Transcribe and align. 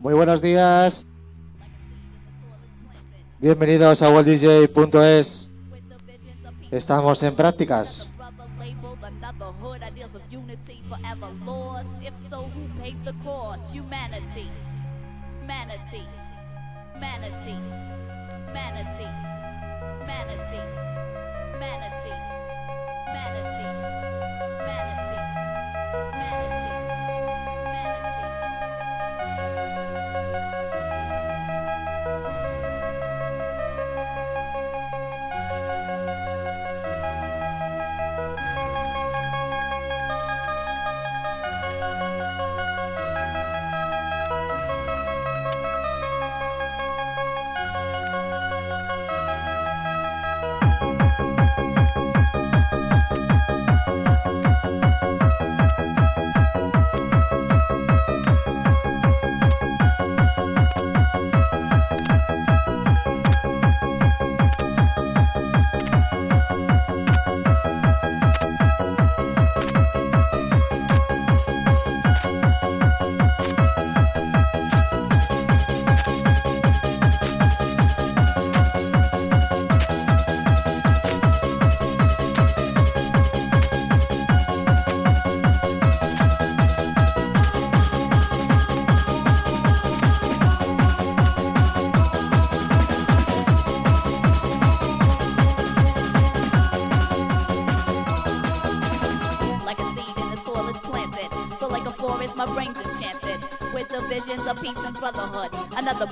Muy 0.00 0.14
buenos 0.14 0.40
días. 0.40 1.06
Bienvenidos 3.38 4.00
a 4.00 4.08
worlddj.es. 4.08 5.48
Estamos 6.70 7.22
en 7.22 7.36
prácticas. 7.36 8.08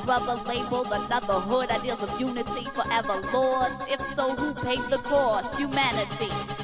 Brother 0.05 0.37
label, 0.49 0.85
another 0.91 1.35
hood, 1.35 1.71
ideals 1.71 2.03
of 2.03 2.21
unity 2.21 2.65
forever 2.65 3.21
lost. 3.33 3.91
If 3.91 4.01
so, 4.15 4.35
who 4.35 4.55
pays 4.55 4.87
the 4.89 4.99
cost? 4.99 5.59
Humanity. 5.59 6.58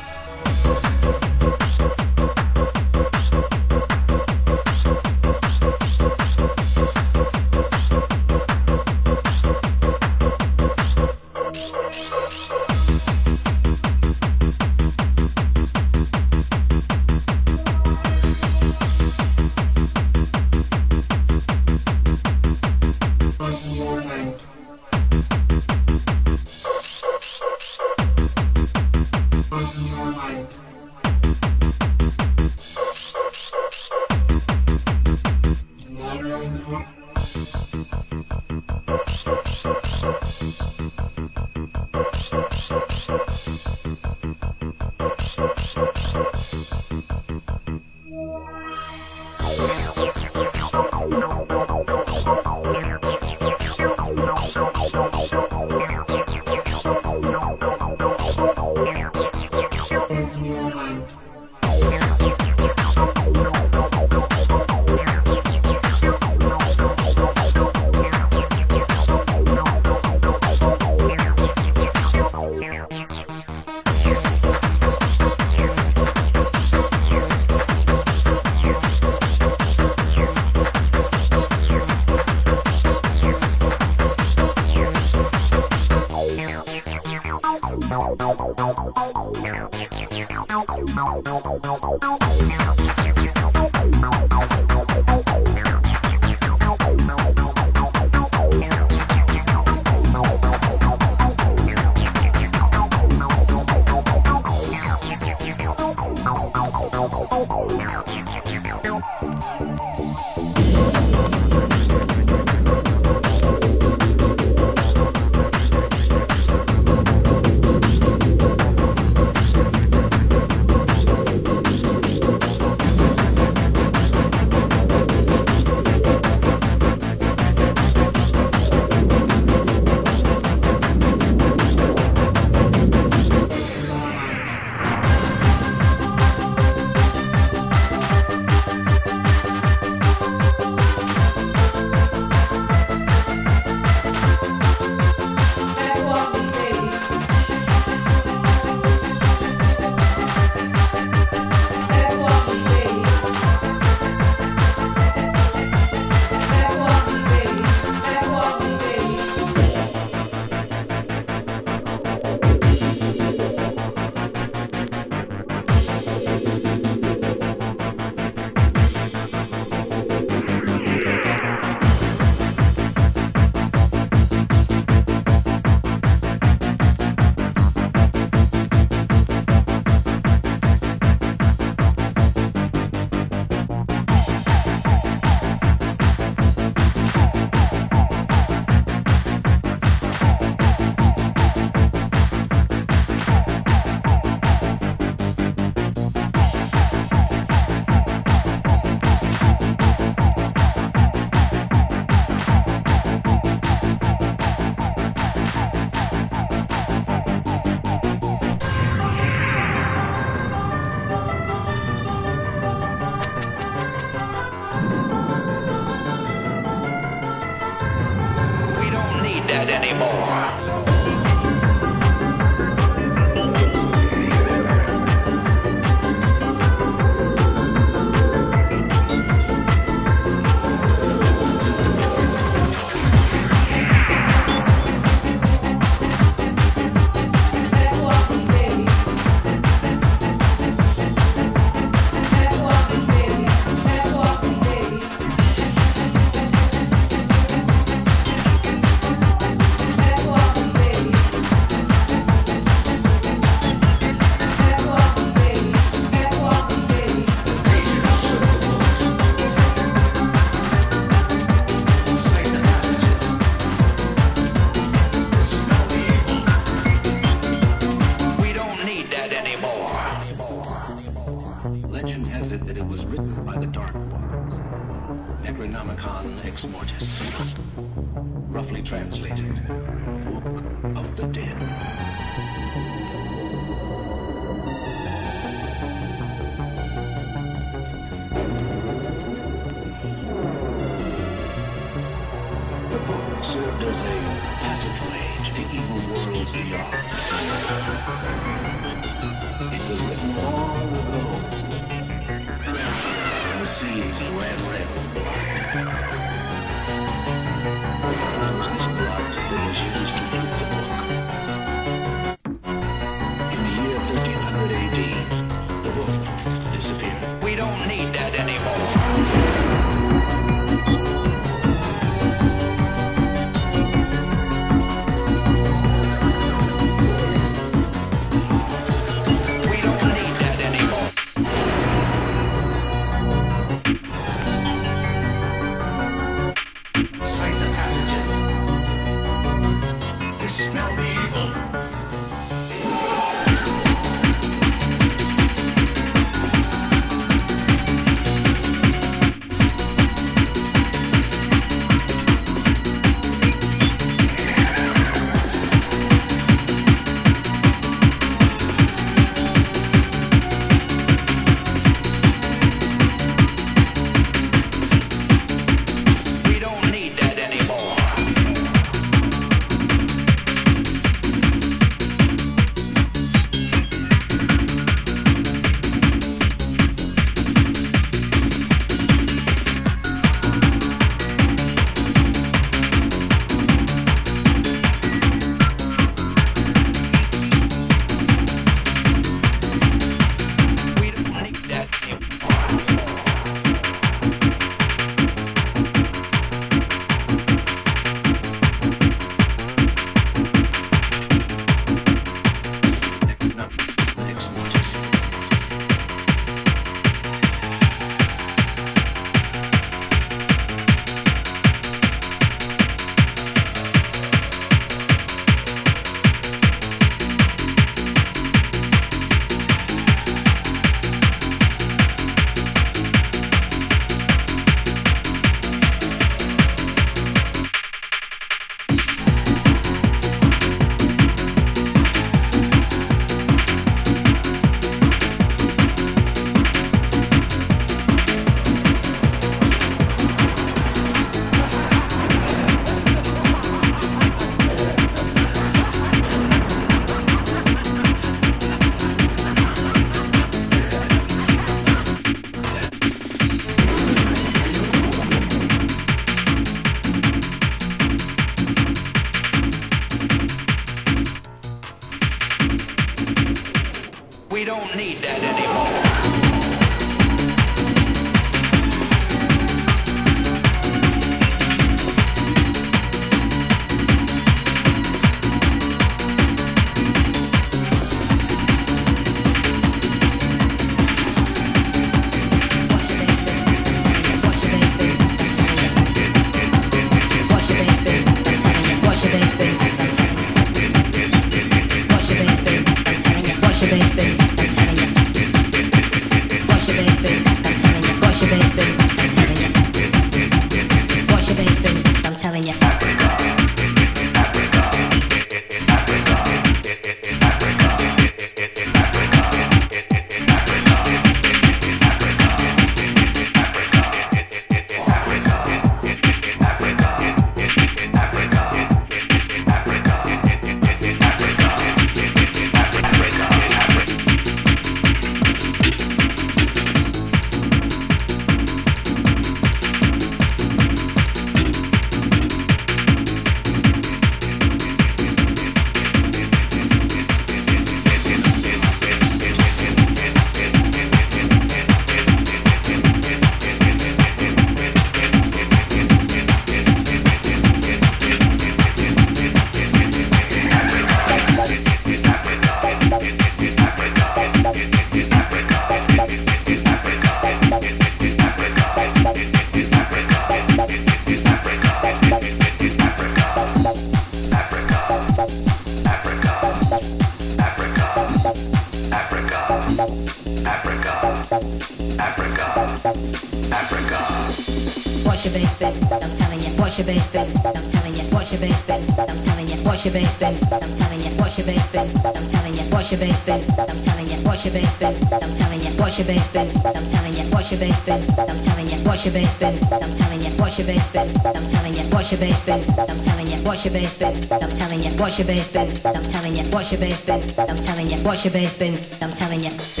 Your 589.33 589.43
bass. 589.43 589.83
I'm 589.91 590.17
telling 590.17 590.41
you, 590.41 590.51
watch 590.57 590.77
your 590.77 590.87
bass 590.87 591.07
spin. 591.07 591.29
I'm 591.45 591.71
telling 591.71 591.93
you, 591.93 592.09
watch 592.11 592.31
your 592.31 592.39
bass 592.39 592.57
spin. 592.61 592.83
I'm 592.97 593.23
telling 593.23 593.47
you, 593.47 593.63
watch 593.63 593.85
your 593.85 593.93
bass 593.93 594.11
spin. 594.13 594.51
I'm 594.51 594.69
telling 594.69 594.99
you, 595.03 595.17
watch 595.17 595.39
your 595.39 595.47
bass 595.47 595.67
spin. 595.67 595.89
I'm 596.05 596.23
telling 596.23 596.55
you, 596.55 596.71
watch 596.71 596.91
your 596.91 596.99
bass 596.99 597.19
spin. 597.19 597.41
I'm 597.69 597.77
telling 597.77 598.07
you, 598.07 598.23
watch 598.23 598.45
your 598.45 598.53
bass 598.53 598.73
spin. 598.73 598.97
I'm 599.21 599.31
telling 599.31 599.61
you. 599.61 600.00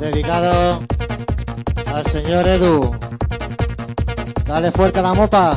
Dedicado 0.00 0.80
al 1.86 2.04
señor 2.06 2.48
Edu. 2.48 2.90
Dale 4.44 4.72
fuerte 4.72 4.98
a 4.98 5.02
la 5.02 5.14
mopa. 5.14 5.56